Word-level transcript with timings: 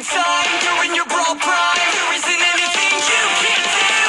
in 0.00 0.06
time 0.06 0.52
during 0.64 0.96
your 0.96 1.04
brawl 1.12 1.36
prime. 1.36 1.76
There 1.92 2.12
isn't 2.16 2.42
anything 2.56 2.92
you 3.04 3.22
can't 3.44 3.68
do. 3.76 4.00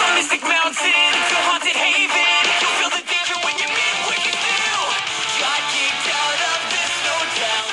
From 0.00 0.10
Mystic 0.16 0.40
Mountain 0.40 1.12
to 1.28 1.36
Haunted 1.44 1.76
Haven, 1.76 2.44
you'll 2.60 2.76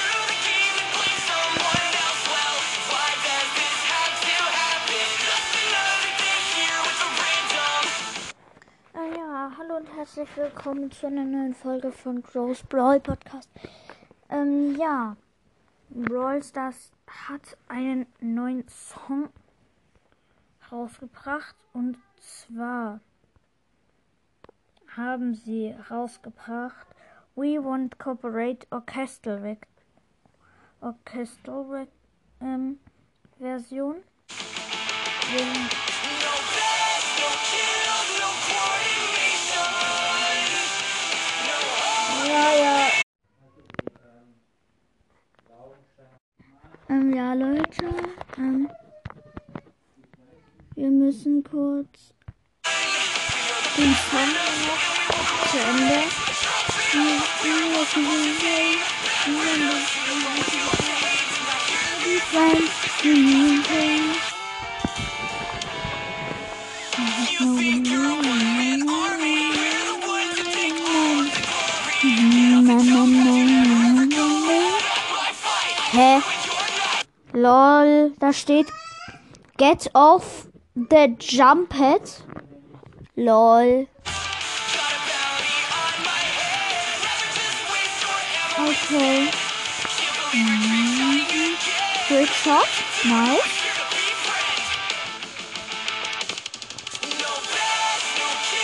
of 0.03 0.23
the 0.27 0.39
game 0.43 0.75
and 0.83 0.89
play 0.99 1.15
someone 1.31 1.87
else. 2.03 2.23
Well, 2.27 2.57
why 2.91 3.09
does 3.23 3.49
this 3.55 3.79
have 3.87 4.15
to 4.19 4.35
happen? 4.51 5.07
Just 5.23 5.51
another 5.63 6.11
day 6.19 6.39
here 6.55 6.79
with 6.83 7.07
a 7.07 7.09
random. 7.23 7.83
Ah 8.99 9.07
ja, 9.15 9.29
hallo 9.57 9.73
und 9.77 9.87
herzlich 9.95 10.29
willkommen 10.35 10.91
zu 10.91 11.07
einer 11.07 11.23
neuen 11.23 11.53
Folge 11.53 11.91
von 11.93 12.21
Gross 12.21 12.63
Brawl 12.63 12.99
Podcast. 12.99 13.49
Ähm, 14.29 14.75
ja, 14.77 15.15
Brawl 15.93 16.41
Stars 16.41 16.91
hat 17.07 17.57
einen 17.67 18.05
neuen 18.21 18.65
Song 18.69 19.29
rausgebracht 20.71 21.55
und 21.73 21.97
zwar 22.17 23.01
haben 24.95 25.33
sie 25.35 25.75
rausgebracht 25.89 26.87
We 27.35 27.61
Want 27.63 27.99
Corporate 27.99 28.65
Orchestral 28.71 29.39
Rec 29.39 29.67
Orchestral 30.79 31.63
Rec 31.69 31.89
ähm, 32.41 32.79
Version. 33.37 33.97
Wir- 35.31 35.43
No 35.43 36.33
best, 36.51 37.07
no 37.19 37.29
kills, 37.51 38.09
no 38.19 38.29
coordination. 38.47 39.71
No 41.45 42.31
Ja, 42.31 42.45
ja. 42.63 42.91
Ähm, 46.91 47.13
ja, 47.15 47.33
Leute. 47.33 47.85
Ähm, 48.37 48.69
wir 50.75 50.89
müssen 50.89 51.41
kurz 51.41 52.13
den 53.77 53.95
Song 54.11 54.33
noch 54.67 55.51
zu 55.51 55.57
Ende. 55.57 56.03
Hä? 62.31 62.81
Lol, 77.41 78.11
da 78.19 78.33
steht 78.33 78.67
Get 79.57 79.87
off 79.95 80.47
the 80.75 81.15
jump 81.17 81.69
pad. 81.69 82.01
Lol. 83.15 83.87
Okay. 88.59 89.29
Mhm. 90.33 91.57
Great 92.07 92.29
shot. 92.29 92.67
Nice. 93.05 93.41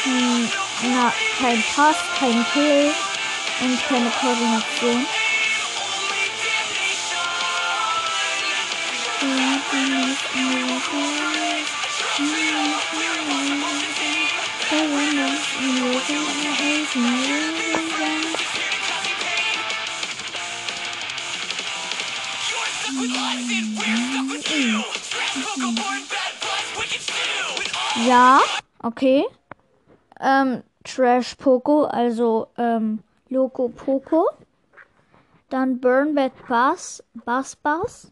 Hm, 0.03 0.49
na, 0.83 1.13
kein 1.39 1.63
Pass, 1.75 1.97
kein 2.19 2.45
Kill 2.53 2.91
und 3.61 3.87
keine 3.87 4.11
Koordination. 4.11 5.16
Ja, 28.07 28.39
okay. 28.83 29.25
Ähm, 30.19 30.63
Trash 30.83 31.35
Poco, 31.35 31.83
also 31.83 32.47
ähm, 32.57 33.03
Loco 33.29 33.69
Poco. 33.69 34.29
Dann 35.49 35.79
Burn 35.79 36.15
Bad 36.15 36.31
Bass, 36.47 37.03
Bass 37.25 37.55
Bass. 37.55 38.11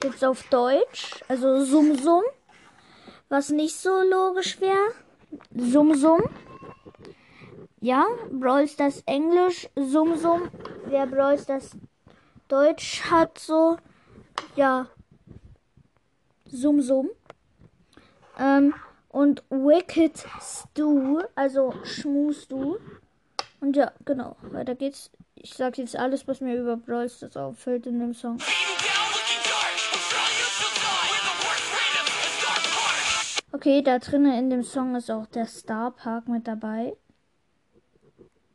Gibt's 0.00 0.24
auf 0.24 0.42
Deutsch, 0.48 1.22
also 1.28 1.62
Sum 1.64 1.94
Sum. 1.96 2.22
Was 3.28 3.50
nicht 3.50 3.76
so 3.76 4.00
logisch 4.00 4.60
wäre. 4.60 4.94
Sum 5.54 5.94
Sum. 5.94 6.22
Ja, 7.80 8.06
Brawl 8.30 8.66
das 8.76 9.02
Englisch, 9.06 9.68
Sum 9.76 10.16
Sum. 10.16 10.50
Wer 10.86 11.06
Brawl 11.06 11.38
das 11.46 11.76
Deutsch 12.48 13.02
hat, 13.10 13.38
so, 13.38 13.76
ja, 14.56 14.88
Sum 16.46 16.80
Sum. 16.80 17.10
Ähm, 18.38 18.74
und 19.10 19.42
Wicked 19.50 20.24
Stew, 20.40 21.20
also 21.34 21.74
Schmustu. 21.84 22.78
Und 23.60 23.76
ja, 23.76 23.92
genau, 24.04 24.36
weiter 24.42 24.74
geht's. 24.74 25.10
Ich 25.34 25.54
sag 25.54 25.78
jetzt 25.78 25.96
alles, 25.96 26.26
was 26.26 26.40
mir 26.40 26.56
über 26.58 26.76
Brawl 26.76 27.08
Stars 27.08 27.36
auffällt 27.36 27.86
in 27.86 28.00
dem 28.00 28.14
Song. 28.14 28.38
Okay, 33.60 33.82
da 33.82 33.98
drinnen 33.98 34.32
in 34.32 34.48
dem 34.48 34.62
Song 34.62 34.94
ist 34.94 35.10
auch 35.10 35.26
der 35.26 35.44
Star 35.44 35.90
Park 35.90 36.28
mit 36.28 36.48
dabei. 36.48 36.96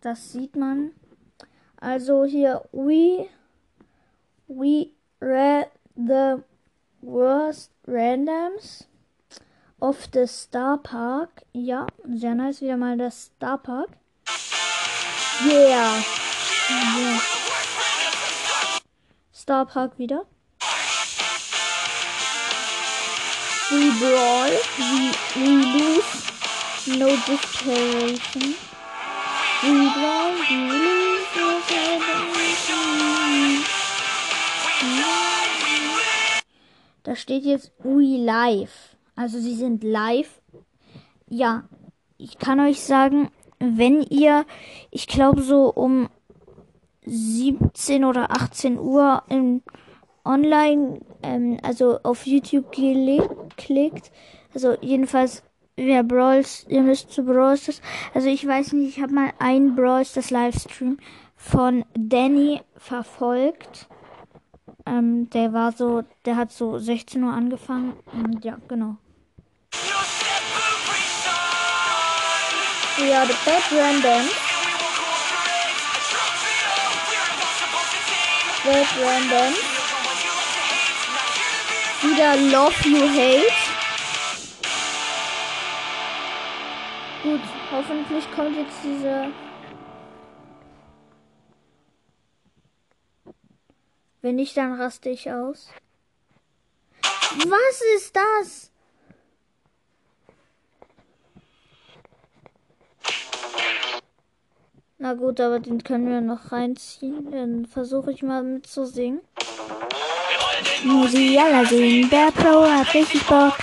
Das 0.01 0.31
sieht 0.31 0.55
man. 0.55 0.93
Also 1.77 2.25
hier, 2.25 2.67
we, 2.71 3.29
we 4.47 4.93
read 5.21 5.67
the 5.95 6.41
worst 7.01 7.69
randoms 7.85 8.87
of 9.79 10.09
the 10.11 10.25
Star 10.25 10.79
Park. 10.81 11.43
Ja, 11.53 11.85
sehr 12.11 12.33
nice. 12.33 12.61
Wieder 12.61 12.75
mal 12.75 12.97
das 12.97 13.25
Star 13.25 13.59
Park. 13.59 13.89
Yeah. 15.45 15.99
yeah. 16.97 17.21
Star 19.31 19.67
Park 19.67 19.99
wieder. 19.99 20.25
We 23.71 23.89
brawl, 23.99 24.51
we, 24.77 25.11
we 25.41 25.49
lose, 25.73 26.11
no 26.99 27.07
desperation. 27.27 28.55
We 29.63 29.73
brawl, 29.95 30.31
we 30.49 30.57
lose, 30.71 31.25
no 31.35 31.49
desperation. 31.67 32.85
Da 37.03 37.15
steht 37.15 37.43
jetzt 37.45 37.71
we 37.83 38.17
live. 38.17 38.95
Also 39.15 39.39
sie 39.39 39.55
sind 39.55 39.83
live. 39.83 40.41
Ja, 41.29 41.63
ich 42.17 42.37
kann 42.37 42.59
euch 42.59 42.81
sagen, 42.81 43.29
wenn 43.59 44.01
ihr, 44.03 44.45
ich 44.91 45.07
glaube 45.07 45.41
so 45.41 45.71
um 45.73 46.09
17 47.05 48.03
oder 48.05 48.31
18 48.31 48.79
Uhr 48.79 49.23
im 49.29 49.61
online, 50.23 51.01
ähm, 51.21 51.59
also 51.61 51.99
auf 52.01 52.25
YouTube 52.25 52.71
gele- 52.73 53.29
klickt, 53.57 54.11
also 54.53 54.75
jedenfalls 54.81 55.43
wer 55.75 56.03
Brawls, 56.03 56.65
ihr 56.69 56.81
müsst 56.81 57.11
zu 57.11 57.23
Brawls, 57.23 57.81
also 58.13 58.27
ich 58.27 58.45
weiß 58.45 58.73
nicht, 58.73 58.97
ich 58.97 59.03
habe 59.03 59.13
mal 59.13 59.33
einen 59.39 59.75
Brawls, 59.75 60.13
das 60.13 60.29
Livestream 60.29 60.97
von 61.35 61.85
Danny 61.93 62.61
verfolgt. 62.77 63.87
Ähm, 64.85 65.29
der 65.31 65.51
war 65.51 65.71
so, 65.71 66.03
der 66.25 66.37
hat 66.37 66.51
so 66.51 66.77
16 66.77 67.23
Uhr 67.23 67.33
angefangen 67.33 67.93
und 68.13 68.45
ja, 68.45 68.57
genau. 68.67 68.97
We 72.97 73.13
are 73.13 73.25
the 73.25 73.35
bad 73.45 73.63
random. 73.71 74.29
Bad 78.63 78.87
random. 79.01 79.74
Wieder 82.05 82.37
Love 82.37 82.87
You 82.87 83.09
Hate. 83.09 83.51
Gut, 87.23 87.41
hoffentlich 87.71 88.31
kommt 88.35 88.55
jetzt 88.55 88.77
diese. 88.83 89.31
Wenn 94.21 94.35
nicht, 94.35 94.55
dann 94.55 94.79
raste 94.79 95.09
ich 95.09 95.31
aus. 95.31 95.71
Was 97.01 97.81
ist 97.95 98.15
das? 98.15 98.71
Na 104.99 105.15
gut, 105.15 105.39
aber 105.41 105.59
den 105.59 105.83
können 105.83 106.07
wir 106.07 106.21
noch 106.21 106.51
reinziehen. 106.51 107.31
Dann 107.31 107.65
versuche 107.65 108.11
ich 108.11 108.21
mal 108.21 108.43
mitzusingen. 108.43 109.21
Musiala 110.85 111.65
sehen, 111.65 112.07
der 112.11 112.31
Pro 112.31 112.63
hat 112.69 112.93
richtig 112.93 113.23
Bock. 113.23 113.57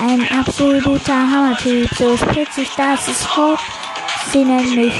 Ein 0.00 0.24
absoluter 0.30 1.12
Hammertyp, 1.12 1.90
so 1.98 2.16
spritzig, 2.16 2.68
das 2.76 3.08
ist 3.08 3.36
Rock. 3.36 3.58
Sie 4.32 4.44
nennen 4.44 4.76
mich 4.76 4.94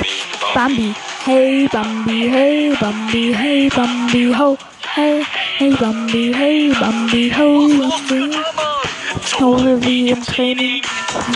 Bambi. 0.52 0.92
Hey 1.24 1.68
Bambi, 1.70 2.28
hey 2.30 2.76
Bambi, 2.80 3.32
hey 3.32 3.68
Bambi, 3.68 4.34
ho. 4.36 4.58
Hey, 4.94 5.24
hey 5.58 5.70
Bambi, 5.70 6.34
hey 6.34 6.72
Bambi, 6.80 7.32
ho, 7.38 7.68
Bambi. 7.68 8.36
Tore 9.30 9.80
wie 9.84 10.08
im 10.08 10.22
Training, 10.24 10.82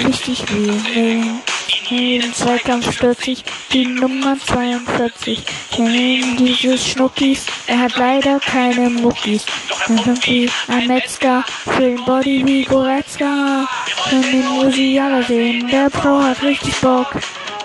wichtig 0.05 0.45
wie 0.49 0.69
im 0.69 0.87
Ring. 0.93 1.41
Jeden 1.89 2.35
Zweikampf 2.35 2.93
stürzt 2.93 3.23
sich 3.23 3.45
die 3.73 3.87
Nummer 3.87 4.37
42. 4.39 5.45
Kennen 5.71 6.37
dieses 6.37 6.85
Schnuckis, 6.85 7.47
er 7.73 7.81
hat 7.81 7.97
leider 7.97 8.39
keine 8.39 8.91
Muckis. 8.91 9.47
Irgendwie 9.89 10.51
ein 10.69 10.87
Metzger, 10.87 11.43
für 11.65 11.81
den 11.81 12.05
Body 12.05 12.43
wie 12.45 12.65
Goretzka. 12.65 13.67
Können 14.09 14.31
den 14.31 14.47
Musiala 14.47 15.23
sehen, 15.23 15.69
der 15.69 15.89
Pro 15.89 16.23
hat 16.23 16.43
richtig 16.43 16.75
Bock. 16.81 17.17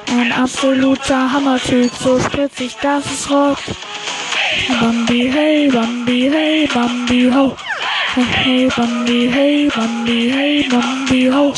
Ein 0.09 0.31
absoluter 0.31 1.31
Hammertyp, 1.31 1.92
so 2.01 2.19
spritzig, 2.19 2.75
das 2.81 3.06
ist 3.06 3.30
Rock. 3.30 3.57
Bambi, 4.80 5.30
hey, 5.30 5.69
Bambi, 5.69 6.30
hey, 6.31 6.69
Bambi, 6.74 7.30
ho. 7.30 7.56
Hey, 8.15 8.69
Bambi, 8.75 9.30
hey, 9.30 9.69
Bambi, 9.75 10.31
hey, 10.31 10.68
Bambi, 10.69 11.30
ho. 11.30 11.53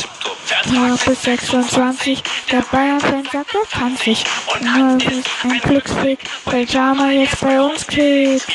Ja, 0.66 0.94
bis 1.06 1.22
26, 1.22 2.22
der 2.52 2.62
Bayern-Fan 2.70 3.24
sagt, 3.32 3.54
er 3.54 3.78
kann 3.78 3.96
sich. 3.96 4.24
Ein 4.62 4.98
Glücksblick, 5.62 6.18
welcher 6.46 6.94
mal 6.94 7.12
jetzt 7.12 7.40
bei 7.40 7.60
uns 7.60 7.86
klickt. 7.86 8.46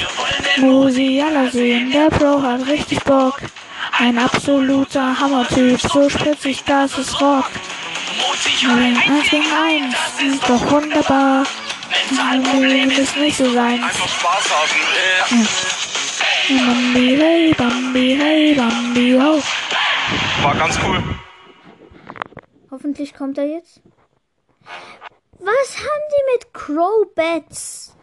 Musiala 0.57 1.49
sehen, 1.49 1.91
der 1.91 2.09
Pro 2.09 2.41
hat 2.41 2.67
richtig 2.67 3.03
Bock. 3.03 3.41
Ein 3.97 4.19
absoluter 4.19 5.19
Hammertyp, 5.19 5.79
so 5.81 6.09
spritzig, 6.09 6.63
das 6.65 6.97
ist 6.97 7.19
Rock. 7.19 7.49
Nein, 8.63 8.97
eins 8.97 9.29
gegen 9.29 9.45
eins, 9.45 9.95
ist 10.21 10.43
doch 10.43 10.71
wunderbar. 10.71 11.45
Leben 12.59 12.91
ist 12.91 13.17
nicht 13.17 13.37
so 13.37 13.51
sein. 13.51 13.83
Einfach 13.83 14.07
Spaß 14.07 14.45
haben. 14.51 15.47
Bambi, 16.49 17.17
hey, 17.17 17.53
Bambi, 17.57 18.17
hey, 18.19 18.53
Bambi, 18.53 19.17
ho. 19.19 19.41
war 20.43 20.55
ganz 20.55 20.77
cool. 20.85 21.03
Hoffentlich 22.75 23.13
kommt 23.13 23.37
er 23.37 23.45
jetzt. 23.45 23.81
Was 25.39 25.77
haben 25.77 26.05
die 26.11 26.33
mit 26.33 26.53
Crowbats? 26.53 27.95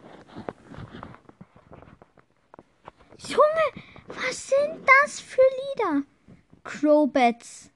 Junge, 3.19 3.85
was 4.07 4.47
sind 4.47 4.81
das 5.03 5.19
für 5.19 5.43
Lieder? 5.77 6.01
Crowbats. 6.63 7.69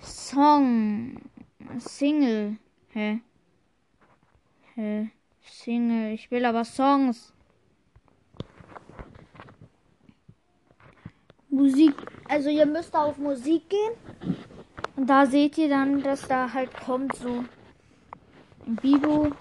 Song. 0.00 1.20
Single. 1.78 2.56
Hä? 2.88 3.20
Hä? 4.76 5.10
Single. 5.42 6.14
Ich 6.14 6.30
will 6.30 6.46
aber 6.46 6.64
Songs. 6.64 7.34
Musik. 11.50 11.94
Also 12.26 12.48
ihr 12.48 12.64
müsst 12.64 12.96
auf 12.96 13.18
Musik 13.18 13.68
gehen. 13.68 14.43
Und 14.96 15.08
da 15.08 15.26
seht 15.26 15.58
ihr 15.58 15.68
dann, 15.68 16.02
dass 16.02 16.28
da 16.28 16.52
halt 16.52 16.72
kommt 16.84 17.16
so 17.16 17.44
in 18.66 18.76
Bibo, 18.76 19.32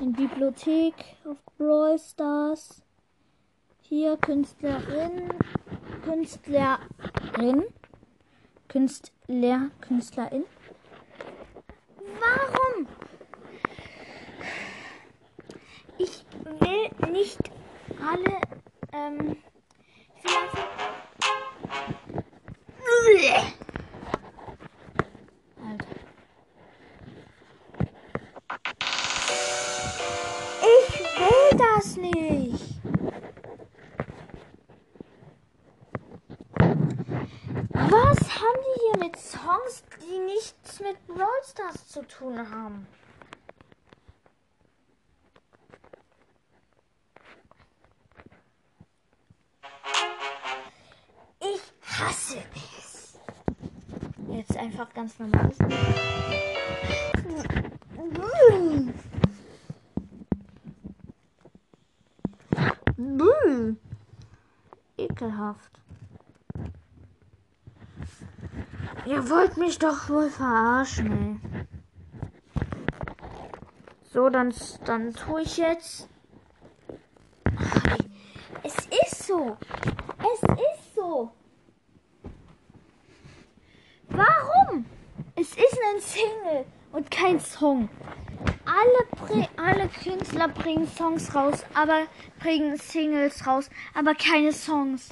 in 0.00 0.12
Bibliothek 0.12 0.94
auf 1.24 1.36
Brawl 1.58 1.98
Stars. 1.98 2.82
Hier 3.82 4.16
Künstlerin, 4.16 5.28
Künstlerin, 6.04 7.64
Künstler, 8.68 9.70
Künstlerin. 9.80 10.44
Warum? 12.20 12.86
Ich 15.98 16.24
will 16.44 17.12
nicht 17.12 17.38
alle, 18.00 18.40
ähm, 18.92 19.36
die 40.00 40.18
nichts 40.18 40.80
mit 40.80 41.06
Brawl 41.06 41.42
Stars 41.44 41.88
zu 41.88 42.02
tun 42.06 42.38
haben? 42.50 42.86
Ich 51.40 51.62
hasse 51.98 52.38
es. 52.78 53.18
Jetzt 54.28 54.56
einfach 54.56 54.92
ganz 54.92 55.18
normales. 55.18 55.56
Buh. 62.96 63.76
Ekelhaft. 64.96 65.80
Ihr 69.04 69.28
wollt 69.30 69.56
mich 69.56 69.78
doch 69.78 70.08
wohl 70.08 70.30
verarschen, 70.30 71.40
ey. 71.52 71.66
So, 74.16 74.30
dann, 74.30 74.54
dann 74.86 75.12
tue 75.12 75.42
ich 75.42 75.58
jetzt. 75.58 76.08
Es 78.62 78.74
ist 78.86 79.26
so. 79.26 79.56
Es 80.18 80.42
ist 80.42 80.94
so. 80.94 81.30
Warum? 84.08 84.86
Es 85.34 85.50
ist 85.50 85.78
ein 85.94 86.00
Single 86.00 86.64
und 86.92 87.10
kein 87.10 87.38
Song. 87.38 87.90
Alle, 88.64 89.48
alle 89.56 89.88
Künstler 89.88 90.48
bringen 90.48 90.88
Songs 90.88 91.34
raus, 91.34 91.64
aber 91.74 92.06
bringen 92.40 92.78
Singles 92.78 93.46
raus, 93.46 93.68
aber 93.94 94.14
keine 94.14 94.52
Songs. 94.52 95.10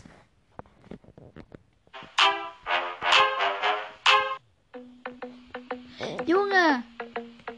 Junge! 6.27 6.83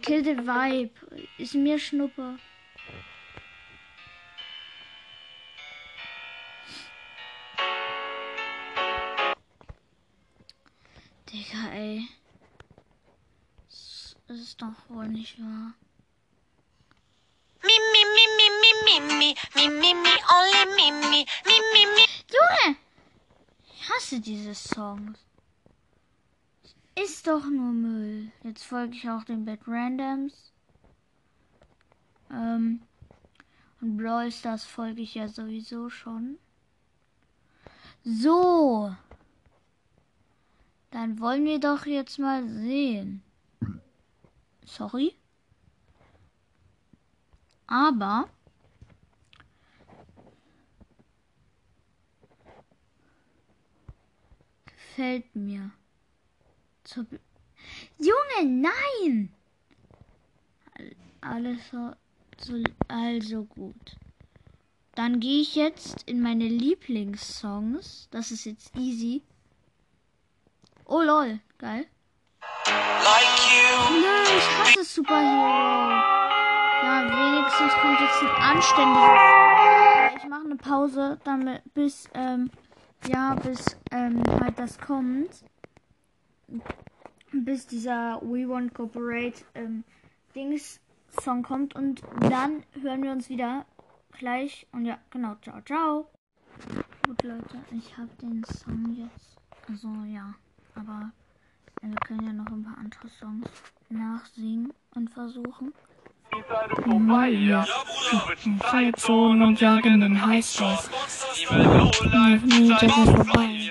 Kill 0.03 0.25
the 0.25 0.37
Vibe. 0.37 0.91
Ist 1.39 1.55
mir 1.55 1.79
Schnuppe. 1.79 2.39
Digga, 11.31 11.71
ey. 11.73 12.09
Das 13.69 14.41
ist 14.41 14.61
doch 14.61 14.75
wohl 14.89 15.09
nicht 15.09 15.39
wahr. 15.39 15.75
Mimi, 17.63 18.03
Mimi, 18.17 18.49
Mimi, 18.63 19.01
Mimi, 19.09 19.81
Mimi, 19.81 20.15
Ole, 20.37 20.67
Mimi, 20.75 21.25
Mimi, 21.45 21.67
Mimi. 21.73 22.05
Junge! 22.35 22.77
Ich 23.73 23.89
hasse 23.89 24.21
diese 24.21 24.55
Songs. 24.55 25.19
Ist 26.97 27.27
doch 27.27 27.45
nur 27.45 27.73
Müll. 27.73 27.96
Jetzt 28.43 28.65
folge 28.65 28.95
ich 28.95 29.09
auch 29.09 29.25
den 29.25 29.45
Bad 29.45 29.61
Randoms. 29.67 30.53
Ähm. 32.31 32.83
Und 33.81 33.97
Brawl 33.99 34.31
Stars 34.33 34.65
folge 34.65 35.03
ich 35.03 35.15
ja 35.15 35.29
sowieso 35.29 35.91
schon. 35.91 36.39
So. 38.05 38.95
Dann 40.91 41.19
wollen 41.21 41.45
wir 41.45 41.61
doch 41.61 41.85
jetzt 41.87 42.19
mal 42.19 42.49
sehen. 42.49 43.23
Sorry. 44.65 45.15
Aber. 47.67 48.29
Gefällt 54.65 55.37
mir. 55.37 55.71
Zur 56.85 57.07
Junge, 57.99 58.45
nein! 58.63 59.33
Al- 60.79 60.97
Alles 61.21 61.59
so, 61.71 61.93
so, 62.39 62.63
also 62.89 63.45
gut. 63.45 63.97
Dann 64.95 65.21
gehe 65.21 65.41
ich 65.43 65.55
jetzt 65.55 66.03
in 66.05 66.21
meine 66.23 66.49
Lieblingssongs. 66.49 68.09
Das 68.11 68.31
ist 68.31 68.45
jetzt 68.45 68.75
easy. 68.77 69.23
Oh 70.87 71.03
lol, 71.03 71.41
geil. 71.59 71.87
Like 72.67 73.39
you. 73.51 74.01
Nein, 74.01 74.39
ich 74.39 74.59
hasse 74.59 74.85
Superhero. 74.85 75.91
Ja, 76.83 77.03
wenigstens 77.09 77.73
kommt 77.81 78.01
jetzt 78.01 78.23
ein 78.23 78.43
anständiges. 78.57 80.23
Ich 80.23 80.29
mache 80.29 80.45
eine 80.45 80.57
Pause, 80.57 81.19
damit 81.25 81.63
bis 81.75 82.09
ähm, 82.15 82.51
ja, 83.09 83.35
bis 83.35 83.77
ähm, 83.91 84.23
halt 84.41 84.59
das 84.59 84.79
kommt. 84.79 85.31
Bis 87.33 87.67
dieser 87.67 88.21
We 88.23 88.49
Want 88.49 88.75
Corporate 88.75 89.45
ähm, 89.55 89.85
Dings 90.35 90.81
Song 91.21 91.43
kommt 91.43 91.75
und 91.75 92.03
dann 92.21 92.63
hören 92.81 93.03
wir 93.03 93.11
uns 93.11 93.29
wieder 93.29 93.65
gleich. 94.19 94.67
Und 94.73 94.85
ja, 94.85 94.99
genau, 95.11 95.35
ciao, 95.43 95.61
ciao. 95.63 96.11
Gut, 97.07 97.23
Leute, 97.23 97.59
ich 97.73 97.97
habe 97.97 98.11
den 98.21 98.45
Song 98.45 98.95
jetzt. 98.97 99.37
Also 99.69 99.89
ja, 100.07 100.35
aber 100.75 101.11
wir 101.81 101.95
können 102.07 102.27
ja 102.27 102.33
noch 102.33 102.47
ein 102.47 102.63
paar 102.65 102.79
andere 102.79 103.09
Songs 103.09 103.49
nachsingen 103.89 104.73
und 104.95 105.11
versuchen. 105.11 105.73
Zeitzone 108.71 109.47
und 109.47 109.61
jagen 109.61 110.01
den 110.01 110.27
Highscore. 110.27 110.79
Nieder 112.45 112.83
ist 112.83 112.95
vorbei. 112.95 113.71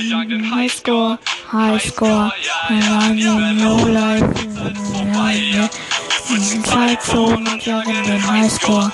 Jagen 0.00 0.28
den 0.28 0.54
Highscore, 0.54 1.18
Highscore. 1.52 2.32
Jagen 2.70 3.58
Lowlife. 3.58 4.32
Zeitzone 6.64 7.50
und 7.50 7.66
jagen 7.66 8.04
den 8.04 8.26
Highscore. 8.26 8.90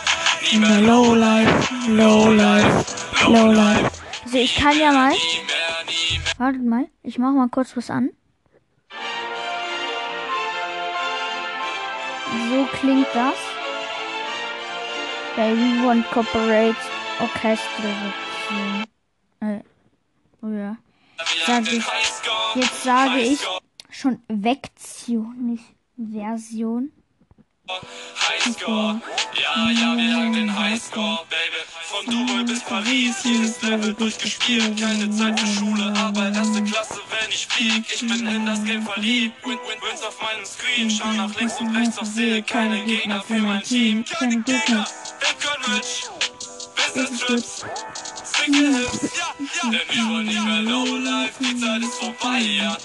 In 0.52 0.62
der 0.62 0.80
Lowlife, 0.80 1.74
Lowlife, 1.88 2.84
Lowlife. 3.24 3.90
Also 4.24 4.38
ich 4.38 4.56
kann 4.56 4.78
ja 4.78 4.92
mal. 4.92 5.12
Wartet 6.38 6.64
mal, 6.64 6.88
ich 7.02 7.18
mache 7.18 7.32
mal 7.32 7.48
kurz 7.48 7.76
was 7.76 7.90
an. 7.90 8.10
So 12.50 12.64
klingt 12.78 13.06
das. 13.14 13.34
Bei 15.36 15.52
We 15.52 15.86
Want 15.86 16.10
Corporate 16.10 16.76
Orchestral. 17.20 18.12
Äh, 19.40 19.60
oh 20.42 20.48
ja. 20.48 20.76
Sag 21.46 21.72
ich, 21.72 21.84
jetzt 22.54 22.82
sage 22.84 23.20
ich 23.20 23.40
schon 23.90 24.22
Vektion, 24.28 25.34
nicht 25.46 25.64
Version. 25.96 26.92
Highscore, 27.68 29.00
ja, 29.34 29.70
ja, 29.70 29.96
wir 29.96 30.04
jagen 30.04 30.32
den 30.32 30.58
Highscore, 30.58 31.18
Baby. 31.28 31.68
Von 31.88 32.04
Dubai 32.04 32.42
bis 32.42 32.62
Paris, 32.64 33.24
jedes 33.24 33.62
Level 33.62 33.94
durchgespielt. 33.94 34.78
Keine 34.78 35.10
Zeit 35.10 35.40
für 35.40 35.46
Schule, 35.46 35.92
aber 35.96 36.28
erste 36.28 36.62
Klasse, 36.64 37.00
wenn 37.10 37.30
ich 37.30 37.46
flieg. 37.46 37.84
Ich 37.92 38.00
bin 38.00 38.26
in 38.26 38.44
das 38.44 38.62
Game 38.64 38.82
verliebt. 38.82 39.34
Win, 39.44 39.58
win, 39.66 39.90
wins 39.90 40.02
auf 40.02 40.20
meinem 40.20 40.44
Screen. 40.44 40.90
Schau 40.90 41.12
nach 41.12 41.34
links 41.40 41.58
und 41.60 41.74
rechts, 41.74 41.96
doch 41.96 42.04
sehe 42.04 42.42
keine 42.42 42.84
Gegner 42.84 43.22
für 43.22 43.38
mein 43.38 43.62
Team. 43.62 44.04
Keine 44.04 44.42
Gegner. 44.42 44.86
In 45.20 45.38
Köln-Mitch, 45.38 46.10
Business 46.76 47.20
Trips. 47.20 47.64
Hits, 48.54 49.16
ja, 49.16 49.34
ja. 49.38 49.70
Denn 49.70 49.80
wir 49.90 50.04
wollen 50.08 50.26
nicht 50.26 50.44
mehr 50.44 50.62
Lowlife, 50.62 51.34
die 51.40 51.56
Zeit 51.56 51.82
ist 51.82 51.94
vorbei, 51.94 52.40
ja. 52.40 52.76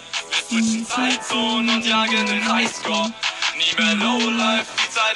Wir 0.49 0.61
switchen 0.61 0.85
Zeitzonen 0.85 1.69
und 1.75 1.85
jagen 1.85 2.25
den 2.25 2.53
Highscore. 2.53 3.13
Nie 3.57 3.73
mehr 3.81 3.95
Lowlife, 3.95 4.65
die 4.77 4.89
Zeit 4.89 5.15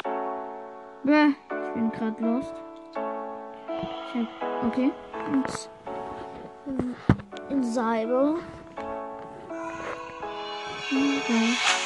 Bäh, 1.04 1.30
ich 1.30 1.74
bin 1.74 1.92
gerade 1.92 2.22
lost. 2.22 2.54
Okay. 4.66 4.92
In 7.50 7.64
Cyber. 7.64 8.36
Okay. 10.90 11.78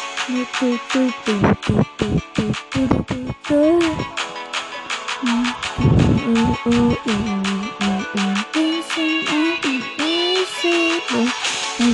Do 11.81 11.87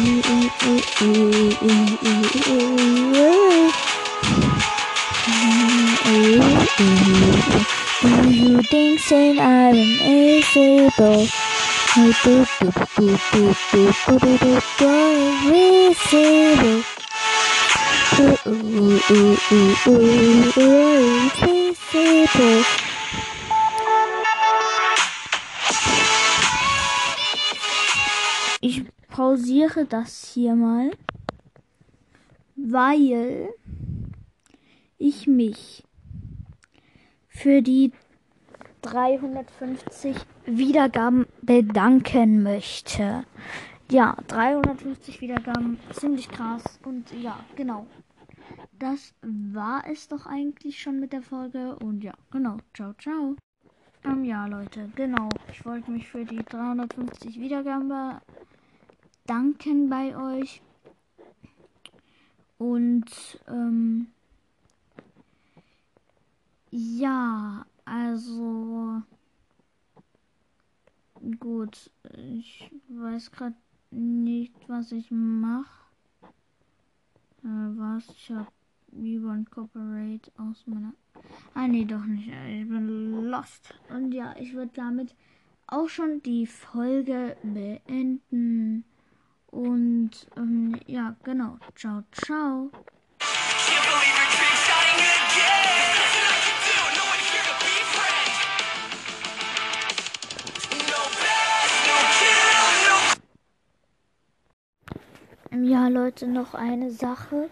you 8.29 8.61
think 8.63 8.99
saying 8.99 9.39
I'm 9.39 9.75
invisible? 9.75 11.27
Do 11.95 12.13
do 12.21 12.45
do 12.59 12.67
do 12.97 13.07
do 13.31 13.53
do 13.71 13.83
do 14.05 14.19
do 14.19 14.31
do 14.37 14.51
do 14.77 14.91
invisible. 15.55 16.83
Ooh 18.19 18.37
ooh 18.47 18.99
ooh 19.11 19.37
ooh 19.47 19.91
ooh 20.57 20.83
ooh 22.35 22.76
pausiere 29.17 29.85
das 29.85 30.31
hier 30.31 30.53
mal, 30.53 30.91
weil 32.55 33.49
ich 34.99 35.25
mich 35.25 35.83
für 37.27 37.63
die 37.63 37.93
350 38.83 40.15
Wiedergaben 40.45 41.25
bedanken 41.41 42.43
möchte. 42.43 43.23
Ja, 43.89 44.15
350 44.27 45.19
Wiedergaben, 45.21 45.79
ziemlich 45.93 46.29
krass. 46.29 46.79
Und 46.85 47.11
ja, 47.19 47.39
genau. 47.55 47.87
Das 48.77 49.15
war 49.23 49.83
es 49.89 50.07
doch 50.07 50.27
eigentlich 50.27 50.79
schon 50.79 50.99
mit 50.99 51.11
der 51.11 51.23
Folge. 51.23 51.75
Und 51.77 52.03
ja, 52.03 52.13
genau. 52.29 52.57
Ciao, 52.75 52.93
ciao. 52.93 53.35
Ähm, 54.05 54.23
ja, 54.23 54.45
Leute, 54.45 54.91
genau. 54.95 55.29
Ich 55.51 55.65
wollte 55.65 55.89
mich 55.89 56.07
für 56.07 56.23
die 56.23 56.43
350 56.43 57.39
Wiedergaben 57.39 58.19
bedanken 59.27 59.89
bei 59.89 60.15
euch. 60.15 60.61
Und, 62.57 63.05
ähm, 63.47 64.07
ja, 66.71 67.65
also 67.83 69.01
gut, 71.39 71.91
ich 72.15 72.71
weiß 72.87 73.31
gerade 73.31 73.55
nicht, 73.91 74.53
was 74.67 74.93
ich 74.93 75.11
mache. 75.11 75.91
Äh, 77.43 77.77
was? 77.77 78.07
Ich 78.09 78.31
habe 78.31 78.47
Want 78.93 79.51
Corporate 79.51 80.31
aus 80.37 80.65
meiner. 80.65 80.93
Ah, 81.53 81.67
nee, 81.67 81.83
doch 81.85 82.05
nicht. 82.05 82.29
Ich 82.29 82.67
bin 82.67 83.29
lost. 83.29 83.77
Und 83.89 84.13
ja, 84.13 84.35
ich 84.39 84.53
würde 84.53 84.71
damit 84.73 85.13
auch 85.67 85.89
schon 85.89 86.23
die 86.23 86.47
Folge 86.47 87.35
beenden. 87.43 88.85
Und 89.51 90.11
ähm, 90.35 90.79
ja, 90.85 91.15
genau. 91.23 91.57
Ciao, 91.75 92.03
ciao. 92.11 92.69
Ähm, 105.51 105.65
ja, 105.65 105.87
Leute, 105.87 106.27
noch 106.27 106.53
eine 106.53 106.91
Sache. 106.91 107.49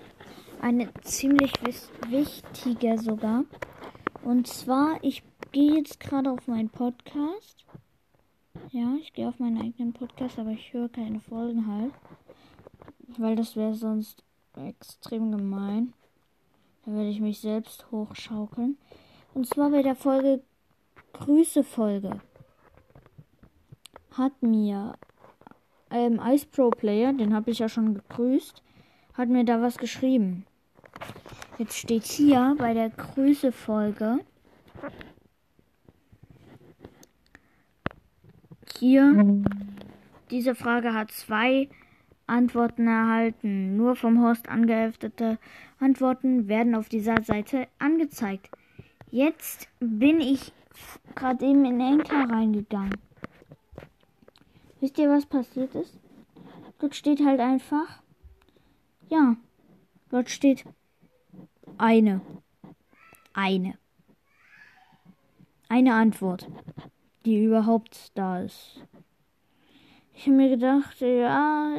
Eine 0.62 0.94
ziemlich 1.04 1.54
wichtige 2.08 2.98
sogar. 2.98 3.46
Und 4.24 4.48
zwar, 4.48 4.98
ich 5.02 5.24
gehe 5.52 5.78
jetzt 5.78 6.00
gerade 6.00 6.32
auf 6.32 6.48
meinen 6.48 6.70
Podcast. 6.70 7.66
Ja, 8.76 8.94
ich 9.00 9.14
gehe 9.14 9.30
auf 9.30 9.40
meinen 9.40 9.62
eigenen 9.62 9.94
Podcast, 9.94 10.38
aber 10.38 10.50
ich 10.50 10.74
höre 10.74 10.90
keine 10.90 11.22
Folgen 11.22 11.66
halt. 11.66 11.94
Weil 13.18 13.38
das 13.38 13.56
wäre 13.56 13.74
sonst 13.74 14.22
extrem 14.54 15.32
gemein. 15.32 15.94
Da 16.86 16.92
würde 16.92 17.08
ich 17.08 17.22
mich 17.22 17.40
selbst 17.40 17.90
hochschaukeln. 17.90 18.78
Und 19.34 19.48
zwar 19.48 19.70
bei 19.70 19.82
der 19.82 19.96
Folge 19.96 20.44
Grüße 21.14 21.64
Folge 21.64 22.20
hat 24.12 24.44
mir 24.44 24.96
ähm, 25.90 26.20
Ice 26.22 26.46
Pro 26.46 26.70
Player, 26.70 27.14
den 27.14 27.34
habe 27.34 27.52
ich 27.52 27.60
ja 27.60 27.70
schon 27.70 27.94
gegrüßt, 27.94 28.62
hat 29.14 29.30
mir 29.30 29.46
da 29.46 29.62
was 29.62 29.78
geschrieben. 29.78 30.46
Jetzt 31.58 31.78
steht 31.78 32.04
hier 32.04 32.56
bei 32.58 32.74
der 32.74 32.90
Grüße-Folge. 32.90 34.20
Hier, 38.80 39.44
diese 40.32 40.54
Frage 40.54 40.94
hat 40.94 41.12
zwei 41.12 41.70
Antworten 42.28 42.88
erhalten. 42.88 43.78
Nur 43.78 43.96
vom 43.96 44.22
Host 44.22 44.50
angeheftete 44.50 45.38
Antworten 45.80 46.48
werden 46.48 46.76
auf 46.76 46.90
dieser 46.90 47.22
Seite 47.24 47.68
angezeigt. 47.80 48.50
Jetzt 49.12 49.70
bin 49.80 50.20
ich 50.20 50.52
gerade 51.16 51.46
eben 51.46 51.64
in 51.66 51.80
Enker 51.80 52.30
reingegangen. 52.30 52.98
Wisst 54.82 54.98
ihr, 54.98 55.10
was 55.10 55.26
passiert 55.26 55.74
ist? 55.76 55.98
Dort 56.80 56.96
steht 56.96 57.26
halt 57.26 57.40
einfach, 57.40 58.02
ja, 59.08 59.38
dort 60.10 60.30
steht 60.30 60.66
eine. 61.78 62.22
Eine. 63.34 63.78
Eine 65.70 65.94
Antwort, 65.94 66.48
die 67.26 67.44
überhaupt 67.44 68.12
da 68.16 68.40
ist. 68.42 68.82
Ich 70.14 70.28
habe 70.28 70.38
mir 70.38 70.50
gedacht, 70.50 71.02
ja, 71.02 71.72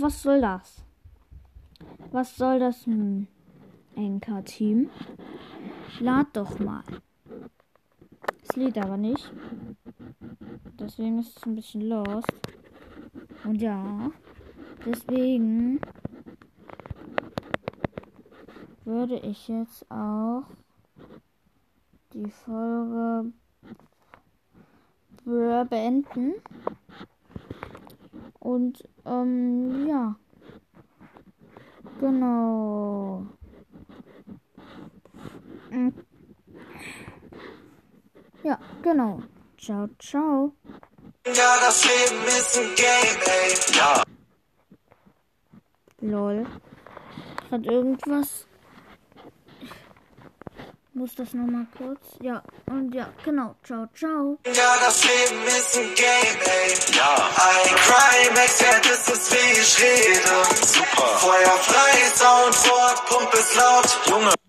was 0.00 0.22
soll 0.22 0.40
das? 0.40 0.84
Was 2.10 2.36
soll 2.36 2.58
das 2.58 2.86
Enka-Team? 3.94 4.90
Lad 6.00 6.26
doch 6.34 6.58
mal. 6.58 6.82
Es 8.42 8.56
lädt 8.56 8.76
aber 8.78 8.96
nicht. 8.96 9.32
Deswegen 10.78 11.20
ist 11.20 11.38
es 11.38 11.42
ein 11.44 11.54
bisschen 11.54 11.82
lost. 11.82 12.32
Und 13.44 13.62
ja, 13.62 14.10
deswegen 14.84 15.80
würde 18.84 19.18
ich 19.20 19.48
jetzt 19.48 19.90
auch 19.90 20.42
die 22.12 22.30
Folge 22.30 23.32
be- 25.26 25.66
beenden. 25.68 26.34
Und 28.40 28.82
ähm, 29.04 29.86
ja. 29.86 30.16
Genau. 32.00 33.26
Mm. 35.70 35.88
Ja, 38.42 38.58
genau. 38.82 39.20
Ciao, 39.58 39.88
ciao. 39.98 40.52
Ja, 41.26 41.56
das 41.60 41.84
Leben 41.84 42.22
ist 42.26 42.58
ein 42.58 42.74
Game, 42.76 43.20
ey. 43.26 43.76
Ja. 43.76 44.02
Lol. 46.00 46.46
Hat 47.50 47.66
irgendwas. 47.66 48.46
Ich 50.96 51.00
muss 51.00 51.14
das 51.14 51.34
nochmal 51.34 51.66
kurz. 51.76 52.00
Ja, 52.22 52.42
und 52.70 52.94
ja, 52.94 53.12
genau. 53.22 53.54
Ciao, 53.62 53.86
ciao. 53.94 54.38
Ja, 54.46 54.76
das 54.80 55.04
Leben 55.04 55.42
ist 55.46 55.76
ein 55.76 55.94
Game, 55.94 56.40
ey. 56.40 56.96
Ja. 56.96 57.14
Ein 57.36 57.76
Crimex, 57.76 58.60
ja, 58.62 58.80
das 58.80 59.06
ist 59.10 59.30
wie 59.30 59.60
ich 59.60 59.78
rede. 59.78 60.66
Super. 60.66 61.06
Feuer 61.18 61.58
frei, 61.58 61.98
Sound 62.14 62.54
fort, 62.54 63.06
Pump 63.10 63.34
ist 63.34 63.56
laut. 63.56 63.98
Junge. 64.08 64.45